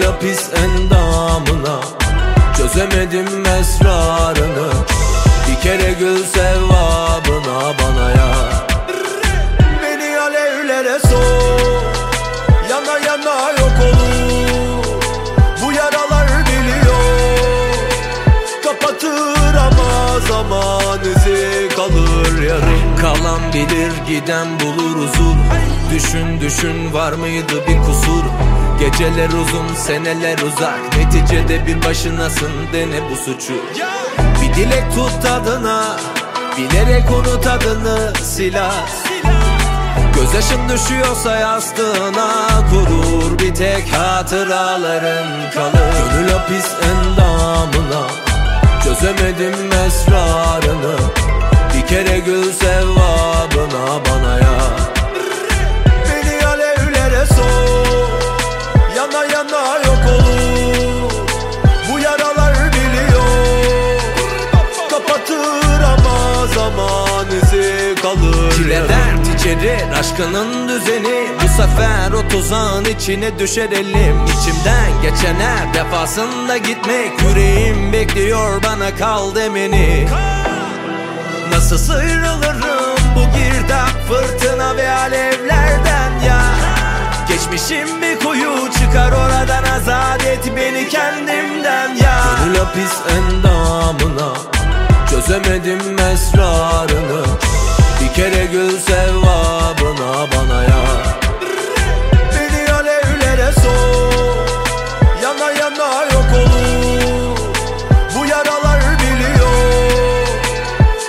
hapis 0.00 0.48
endamına 0.64 1.80
Çözemedim 2.56 3.46
esrarını 3.46 4.72
Bir 5.48 5.62
kere 5.62 5.92
gül 5.92 6.24
sevabına 6.24 7.72
bana 7.78 8.10
ya. 8.10 8.34
Beni 9.82 10.18
alevlere 10.20 10.98
soğuk 10.98 11.92
Yana 12.70 12.98
yana 12.98 13.50
yok 13.50 13.76
olur. 13.82 14.84
Bu 15.64 15.72
yaralar 15.72 16.28
biliyor 16.46 17.74
Kapatır 18.64 19.54
ama 19.54 20.20
zaman 20.28 21.00
izi 21.00 21.68
kalır 21.76 22.42
yarım 22.42 22.96
Kalan 23.00 23.52
bilir 23.52 23.92
giden 24.08 24.46
bulur 24.60 24.96
huzur 24.96 25.36
Düşün 25.94 26.40
düşün 26.40 26.94
var 26.94 27.12
mıydı 27.12 27.54
bir 27.68 27.78
kusur 27.78 28.24
Geceler 28.82 29.28
uzun 29.28 29.74
seneler 29.74 30.38
uzak. 30.38 30.96
Neticede 30.96 31.66
bir 31.66 31.84
başınasın 31.84 32.52
dene 32.72 33.10
bu 33.10 33.16
suçu. 33.16 33.54
Bir 34.42 34.54
dilek 34.54 34.94
tut 34.94 35.22
tadına 35.22 35.96
Bilerek 36.58 37.10
unut 37.10 37.46
adını 37.46 38.12
silah. 38.22 38.86
Gözyaşın 40.14 40.68
düşüyorsa 40.68 41.36
yastığına 41.36 42.48
kurur 42.70 43.38
Bir 43.38 43.54
tek 43.54 43.92
hatıraların 43.92 45.50
kalır 45.54 45.92
Gönül 46.12 46.30
hapis 46.30 46.66
endamına 46.90 48.06
Çözemedim 48.84 49.70
esrarını. 49.86 50.96
Bir 51.76 51.86
kere 51.86 52.18
gül 52.18 52.52
kalır 68.52 68.64
Çile 68.64 68.88
dert 68.88 69.40
içerir 69.40 69.92
aşkının 69.98 70.68
düzeni. 70.68 71.28
Bu 71.42 71.48
sefer 71.48 72.12
o 72.12 72.28
tuzağın 72.28 72.84
içine 72.84 73.38
düşer 73.38 73.70
elim. 73.70 74.24
İçimden 74.24 75.02
geçen 75.02 75.34
her 75.34 75.74
defasında 75.74 76.56
gitmek. 76.56 77.22
Yüreğim 77.22 77.92
bekliyor 77.92 78.62
bana 78.62 78.96
kal 78.96 79.34
demeni. 79.34 80.08
Nasıl 81.52 81.78
sıyrılırım 81.78 82.98
bu 83.16 83.38
girdap 83.38 83.92
fırtına 84.08 84.76
ve 84.76 84.90
alevlerden 84.90 86.12
ya? 86.26 86.42
Geçmişim 87.28 88.02
bir 88.02 88.18
kuyu 88.18 88.72
çıkar 88.72 89.12
oradan 89.12 89.64
azat 89.76 90.26
et 90.26 90.52
beni 90.56 90.88
kendimden 90.88 91.94
ya. 91.94 92.24
Gönül 92.44 92.58
hapis 92.58 92.92
endamına 93.16 94.32
Çözemedim 95.10 95.98
esrarını 95.98 97.51
Kere 98.16 98.44
gül 98.46 98.78
sevabına 98.78 100.26
bana 100.32 100.62
ya. 100.62 100.82
Beni 102.32 102.72
alevlere 102.72 103.52
soğuk 103.52 104.48
Yana 105.22 105.50
yana 105.50 106.04
yok 106.04 106.30
olur. 106.34 107.36
Bu 108.18 108.26
yaralar 108.26 108.80
biliyor 108.98 110.26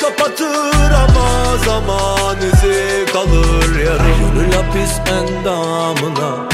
Kapatır 0.00 0.92
ama 0.92 1.56
zaman 1.66 2.36
izi 2.36 3.06
kalır 3.12 3.80
yarım 3.84 4.34
Gönül 4.34 4.52
hapis 4.52 4.92
endamına 5.12 6.48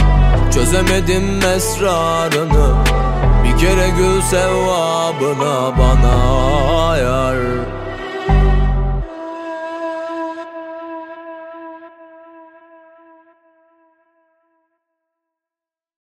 Çözemedim 0.54 1.42
esrarını 1.56 2.74
Bir 3.44 3.58
kere 3.58 3.88
gül 3.88 4.22
sevabına 4.22 5.78
bana 5.78 6.42